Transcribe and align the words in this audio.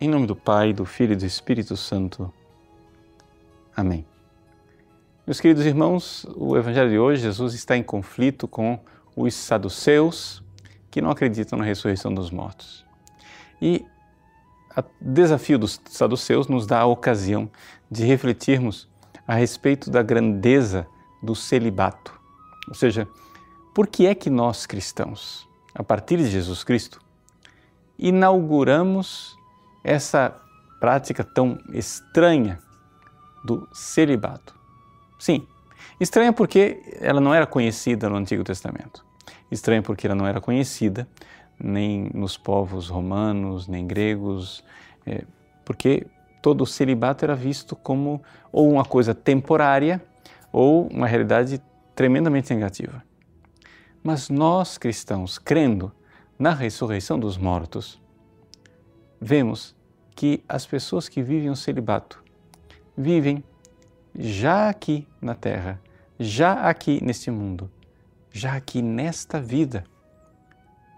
Em 0.00 0.08
nome 0.08 0.28
do 0.28 0.36
Pai, 0.36 0.72
do 0.72 0.84
Filho 0.84 1.14
e 1.14 1.16
do 1.16 1.26
Espírito 1.26 1.76
Santo. 1.76 2.32
Amém. 3.74 4.06
Meus 5.26 5.40
queridos 5.40 5.66
irmãos, 5.66 6.24
o 6.36 6.56
Evangelho 6.56 6.88
de 6.88 6.96
hoje, 7.00 7.22
Jesus 7.22 7.52
está 7.52 7.76
em 7.76 7.82
conflito 7.82 8.46
com 8.46 8.78
os 9.16 9.34
saduceus 9.34 10.40
que 10.88 11.02
não 11.02 11.10
acreditam 11.10 11.58
na 11.58 11.64
ressurreição 11.64 12.14
dos 12.14 12.30
mortos. 12.30 12.86
E 13.60 13.84
o 14.76 14.84
desafio 15.00 15.58
dos 15.58 15.80
saduceus 15.86 16.46
nos 16.46 16.64
dá 16.64 16.78
a 16.78 16.86
ocasião 16.86 17.50
de 17.90 18.04
refletirmos 18.04 18.88
a 19.26 19.34
respeito 19.34 19.90
da 19.90 20.00
grandeza 20.00 20.86
do 21.20 21.34
celibato. 21.34 22.16
Ou 22.68 22.74
seja, 22.74 23.08
por 23.74 23.88
que 23.88 24.06
é 24.06 24.14
que 24.14 24.30
nós 24.30 24.64
cristãos, 24.64 25.48
a 25.74 25.82
partir 25.82 26.18
de 26.18 26.30
Jesus 26.30 26.62
Cristo, 26.62 27.00
inauguramos 27.98 29.36
essa 29.82 30.34
prática 30.80 31.24
tão 31.24 31.58
estranha 31.72 32.58
do 33.44 33.68
celibato. 33.72 34.54
Sim, 35.18 35.46
estranha 36.00 36.32
porque 36.32 36.82
ela 37.00 37.20
não 37.20 37.34
era 37.34 37.46
conhecida 37.46 38.08
no 38.08 38.16
Antigo 38.16 38.44
Testamento. 38.44 39.04
Estranha 39.50 39.82
porque 39.82 40.06
ela 40.06 40.14
não 40.14 40.26
era 40.26 40.40
conhecida 40.40 41.08
nem 41.58 42.10
nos 42.14 42.36
povos 42.36 42.88
romanos, 42.88 43.66
nem 43.66 43.86
gregos, 43.86 44.64
é, 45.04 45.24
porque 45.64 46.06
todo 46.40 46.62
o 46.62 46.66
celibato 46.66 47.24
era 47.24 47.34
visto 47.34 47.74
como 47.74 48.22
ou 48.52 48.70
uma 48.70 48.84
coisa 48.84 49.14
temporária 49.14 50.00
ou 50.52 50.86
uma 50.86 51.06
realidade 51.06 51.60
tremendamente 51.94 52.54
negativa. 52.54 53.02
Mas 54.02 54.28
nós 54.28 54.78
cristãos, 54.78 55.38
crendo 55.38 55.92
na 56.38 56.54
ressurreição 56.54 57.18
dos 57.18 57.36
mortos, 57.36 58.00
vemos 59.20 59.74
que 60.18 60.42
as 60.48 60.66
pessoas 60.66 61.08
que 61.08 61.22
vivem 61.22 61.48
o 61.48 61.54
celibato 61.54 62.20
vivem 62.96 63.44
já 64.18 64.68
aqui 64.68 65.06
na 65.22 65.32
Terra, 65.32 65.80
já 66.18 66.54
aqui 66.68 66.98
neste 67.00 67.30
mundo, 67.30 67.70
já 68.32 68.54
aqui 68.54 68.82
nesta 68.82 69.40
vida, 69.40 69.84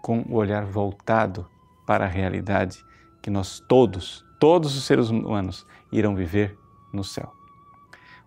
com 0.01 0.21
o 0.21 0.33
olhar 0.33 0.65
voltado 0.65 1.47
para 1.85 2.05
a 2.05 2.07
realidade 2.07 2.83
que 3.21 3.29
nós 3.29 3.63
todos, 3.69 4.25
todos 4.39 4.75
os 4.75 4.85
seres 4.85 5.09
humanos, 5.09 5.67
irão 5.91 6.15
viver 6.15 6.57
no 6.91 7.03
céu. 7.03 7.31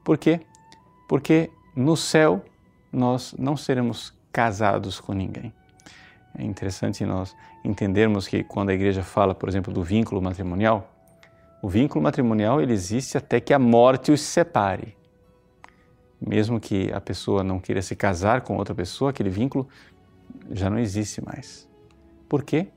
Por 0.04 0.16
quê? 0.16 0.42
Porque 1.08 1.50
no 1.74 1.96
céu 1.96 2.44
nós 2.92 3.34
não 3.36 3.56
seremos 3.56 4.16
casados 4.32 5.00
com 5.00 5.12
ninguém. 5.12 5.52
É 6.36 6.42
interessante 6.42 7.04
nós 7.04 7.36
entendermos 7.64 8.26
que 8.26 8.42
quando 8.42 8.70
a 8.70 8.74
igreja 8.74 9.02
fala, 9.02 9.34
por 9.34 9.48
exemplo, 9.48 9.72
do 9.72 9.82
vínculo 9.82 10.20
matrimonial, 10.20 10.90
o 11.62 11.68
vínculo 11.68 12.02
matrimonial 12.02 12.60
ele 12.60 12.72
existe 12.72 13.16
até 13.16 13.40
que 13.40 13.54
a 13.54 13.58
morte 13.58 14.10
os 14.10 14.20
separe. 14.20 14.96
Mesmo 16.20 16.58
que 16.58 16.92
a 16.92 17.00
pessoa 17.00 17.44
não 17.44 17.60
queira 17.60 17.80
se 17.82 17.94
casar 17.94 18.40
com 18.40 18.56
outra 18.56 18.74
pessoa, 18.74 19.10
aquele 19.10 19.30
vínculo 19.30 19.68
já 20.50 20.68
não 20.68 20.78
existe 20.78 21.24
mais. 21.24 21.68
Por 22.28 22.42
quê? 22.42 22.68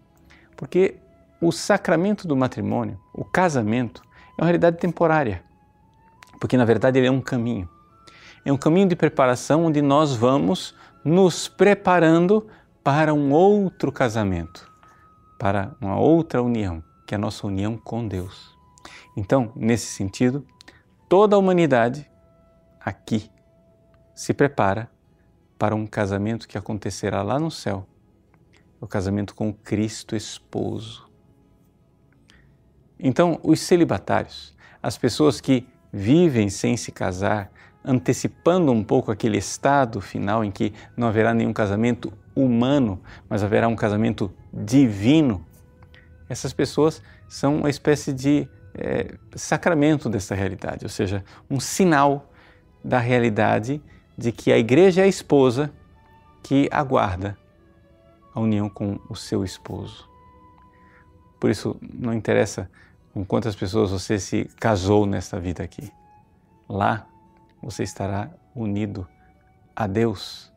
Porque 0.56 0.96
o 1.42 1.52
sacramento 1.52 2.28
do 2.28 2.36
matrimônio, 2.36 3.00
o 3.14 3.26
casamento, 3.26 4.02
é 4.38 4.42
uma 4.42 4.46
realidade 4.46 4.78
temporária. 4.78 5.44
Porque 6.40 6.58
na 6.58 6.66
verdade 6.66 7.00
ele 7.00 7.08
é 7.08 7.12
um 7.12 7.22
caminho. 7.22 7.68
É 8.46 8.52
um 8.52 8.58
caminho 8.58 8.88
de 8.88 8.96
preparação 8.96 9.66
onde 9.66 9.82
nós 9.82 10.16
vamos 10.16 10.76
nos 11.04 11.48
preparando 11.48 12.48
para 12.88 13.14
um 13.14 13.34
outro 13.34 13.92
casamento, 13.92 14.72
para 15.38 15.76
uma 15.82 16.00
outra 16.00 16.42
união, 16.42 16.82
que 17.06 17.14
é 17.14 17.18
a 17.18 17.20
nossa 17.20 17.46
união 17.46 17.78
com 17.78 18.08
Deus. 18.08 18.58
Então, 19.18 19.52
nesse 19.58 19.88
sentido, 19.88 20.48
toda 21.10 21.36
a 21.36 21.40
humanidade 21.40 22.10
aqui 22.80 23.30
se 24.16 24.34
prepara 24.34 24.90
para 25.60 25.76
um 25.76 25.86
casamento 25.86 26.48
que 26.48 26.58
acontecerá 26.58 27.22
lá 27.22 27.38
no 27.38 27.52
céu 27.52 27.86
o 28.80 28.88
casamento 28.88 29.36
com 29.36 29.52
Cristo 29.52 30.16
esposo. 30.16 31.12
Então, 32.98 33.38
os 33.44 33.60
celibatários, 33.60 34.56
as 34.82 34.98
pessoas 34.98 35.42
que 35.42 35.68
vivem 35.92 36.50
sem 36.50 36.78
se 36.78 36.94
casar, 36.94 37.52
antecipando 37.88 38.72
um 38.72 38.84
pouco 38.84 39.12
aquele 39.12 39.38
estado 39.38 40.02
final 40.02 40.44
em 40.44 40.52
que 40.52 40.74
não 40.96 41.08
haverá 41.08 41.34
nenhum 41.34 41.54
casamento 41.54 42.12
humano, 42.36 43.00
mas 43.30 43.44
haverá 43.44 43.68
um 43.68 43.76
casamento 43.76 44.32
divino, 44.54 45.44
essas 46.30 46.52
pessoas 46.52 47.02
são 47.30 47.58
uma 47.58 47.70
espécie 47.70 48.12
de 48.12 48.48
é, 48.74 49.16
sacramento 49.36 50.10
dessa 50.10 50.36
realidade, 50.36 50.84
ou 50.84 50.90
seja, 50.90 51.24
um 51.50 51.60
sinal 51.60 52.30
da 52.84 53.00
realidade 53.00 53.82
de 54.18 54.32
que 54.32 54.52
a 54.52 54.58
igreja 54.58 55.02
é 55.02 55.06
a 55.06 55.08
esposa 55.08 55.72
que 56.44 56.68
aguarda 56.72 57.38
a 58.34 58.40
união 58.40 58.70
com 58.70 59.00
o 59.10 59.16
seu 59.16 59.44
esposo. 59.44 60.08
Por 61.40 61.50
isso, 61.50 61.76
não 61.82 62.14
interessa 62.14 62.70
com 63.14 63.26
quantas 63.26 63.56
pessoas 63.56 63.92
você 63.92 64.20
se 64.20 64.46
casou 64.60 65.06
nesta 65.06 65.40
vida 65.40 65.64
aqui. 65.64 65.92
Lá, 66.70 67.08
você 67.62 67.84
estará 67.84 68.30
unido 68.56 69.08
a 69.76 69.88
Deus 69.88 70.52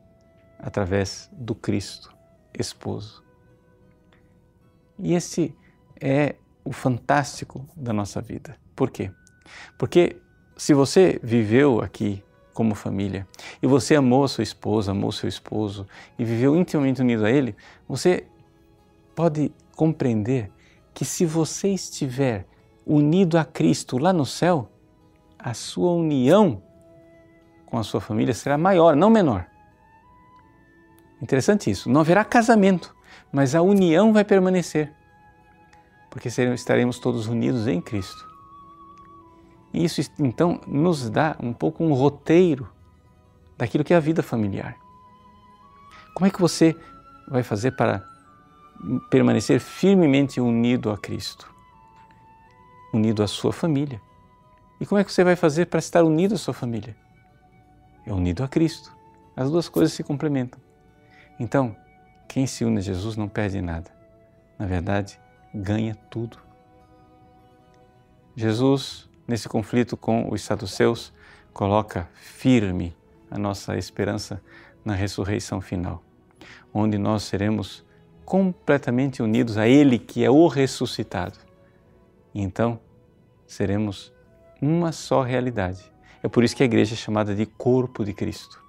através 0.59 1.29
do 1.33 1.55
Cristo, 1.55 2.13
esposo. 2.57 3.23
E 4.99 5.13
esse 5.13 5.55
é 5.99 6.35
o 6.63 6.71
fantástico 6.71 7.65
da 7.75 7.91
nossa 7.91 8.21
vida. 8.21 8.55
Por 8.75 8.91
quê? 8.91 9.11
Porque 9.77 10.21
se 10.55 10.73
você 10.73 11.19
viveu 11.23 11.81
aqui 11.81 12.23
como 12.53 12.75
família 12.75 13.27
e 13.61 13.67
você 13.67 13.95
amou 13.95 14.23
a 14.23 14.27
sua 14.27 14.43
esposa, 14.43 14.91
amou 14.91 15.11
seu 15.11 15.27
esposo 15.27 15.87
e 16.19 16.25
viveu 16.25 16.55
intimamente 16.55 17.01
unido 17.01 17.25
a 17.25 17.31
ele, 17.31 17.55
você 17.87 18.27
pode 19.15 19.51
compreender 19.75 20.51
que 20.93 21.05
se 21.05 21.25
você 21.25 21.69
estiver 21.69 22.45
unido 22.85 23.37
a 23.37 23.45
Cristo 23.45 23.97
lá 23.97 24.11
no 24.11 24.25
céu, 24.25 24.69
a 25.39 25.53
sua 25.53 25.91
união 25.93 26.61
com 27.71 27.77
a 27.77 27.83
sua 27.83 28.01
família 28.01 28.33
será 28.33 28.57
maior, 28.57 28.97
não 28.97 29.09
menor. 29.09 29.47
Interessante 31.21 31.71
isso. 31.71 31.89
Não 31.89 32.01
haverá 32.01 32.25
casamento, 32.25 32.93
mas 33.31 33.55
a 33.55 33.61
união 33.61 34.11
vai 34.11 34.25
permanecer, 34.25 34.91
porque 36.09 36.27
estaremos 36.27 36.99
todos 36.99 37.27
unidos 37.27 37.67
em 37.67 37.79
Cristo. 37.79 38.29
E 39.73 39.85
isso 39.85 40.01
então 40.19 40.59
nos 40.67 41.09
dá 41.09 41.37
um 41.39 41.53
pouco 41.53 41.81
um 41.81 41.93
roteiro 41.93 42.67
daquilo 43.57 43.85
que 43.85 43.93
é 43.93 43.97
a 43.97 44.01
vida 44.01 44.21
familiar. 44.21 44.75
Como 46.13 46.27
é 46.27 46.29
que 46.29 46.41
você 46.41 46.75
vai 47.29 47.41
fazer 47.41 47.71
para 47.71 48.03
permanecer 49.09 49.61
firmemente 49.61 50.41
unido 50.41 50.91
a 50.91 50.97
Cristo? 50.97 51.49
Unido 52.93 53.23
à 53.23 53.27
sua 53.27 53.53
família. 53.53 54.01
E 54.77 54.85
como 54.85 54.99
é 54.99 55.05
que 55.05 55.13
você 55.13 55.23
vai 55.23 55.37
fazer 55.37 55.67
para 55.67 55.79
estar 55.79 56.03
unido 56.03 56.35
à 56.35 56.37
sua 56.37 56.53
família? 56.53 56.97
É 58.05 58.13
unido 58.13 58.43
a 58.43 58.47
Cristo. 58.47 58.95
As 59.35 59.49
duas 59.49 59.69
coisas 59.69 59.93
se 59.93 60.03
complementam. 60.03 60.59
Então, 61.39 61.75
quem 62.27 62.45
se 62.45 62.63
une 62.63 62.79
a 62.79 62.81
Jesus 62.81 63.15
não 63.15 63.27
perde 63.27 63.61
nada. 63.61 63.91
Na 64.57 64.65
verdade, 64.65 65.19
ganha 65.53 65.95
tudo. 66.09 66.37
Jesus, 68.35 69.09
nesse 69.27 69.49
conflito 69.49 69.97
com 69.97 70.31
os 70.31 70.41
saduceus, 70.41 71.13
coloca 71.53 72.09
firme 72.13 72.95
a 73.29 73.37
nossa 73.37 73.77
esperança 73.77 74.41
na 74.83 74.93
ressurreição 74.95 75.61
final, 75.61 76.01
onde 76.73 76.97
nós 76.97 77.23
seremos 77.23 77.85
completamente 78.23 79.21
unidos 79.21 79.57
a 79.57 79.67
Ele, 79.67 79.99
que 79.99 80.23
é 80.23 80.29
o 80.29 80.47
ressuscitado. 80.47 81.37
E 82.33 82.41
então 82.41 82.79
seremos 83.45 84.13
uma 84.61 84.91
só 84.91 85.21
realidade 85.21 85.90
é 86.23 86.27
por 86.27 86.43
isso 86.43 86.55
que 86.55 86.63
a 86.63 86.65
igreja 86.65 86.93
é 86.93 86.97
chamada 86.97 87.33
de 87.35 87.45
corpo 87.45 88.03
de 88.03 88.13
Cristo, 88.13 88.61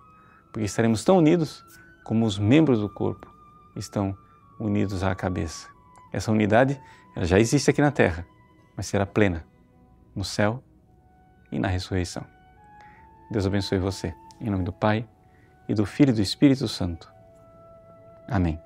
porque 0.53 0.65
estaremos 0.65 1.05
tão 1.05 1.19
unidos 1.19 1.65
como 2.05 2.25
os 2.25 2.39
membros 2.39 2.81
do 2.81 2.89
corpo 2.89 3.33
estão 3.77 4.17
unidos 4.59 5.03
à 5.03 5.15
cabeça. 5.15 5.69
Essa 6.13 6.31
unidade 6.31 6.81
ela 7.15 7.27
já 7.27 7.39
existe 7.39 7.71
aqui 7.71 7.81
na 7.81 7.91
terra, 7.91 8.27
mas 8.77 8.87
será 8.87 9.07
plena 9.07 9.45
no 10.15 10.25
céu 10.25 10.63
e 11.51 11.59
na 11.59 11.69
ressurreição. 11.69 12.25
Deus 13.31 13.47
abençoe 13.47 13.79
você. 13.79 14.15
Em 14.41 14.51
nome 14.51 14.65
do 14.65 14.73
Pai, 14.73 15.07
e 15.69 15.75
do 15.75 15.87
Filho 15.87 16.11
e 16.11 16.15
do 16.15 16.23
Espírito 16.23 16.69
Santo. 16.69 17.13
Amém. 18.29 18.59